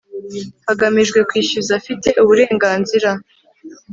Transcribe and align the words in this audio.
hagamijwe 0.67 1.19
kwishyuza 1.29 1.71
afite 1.79 2.07
uburenganzira 2.21 3.09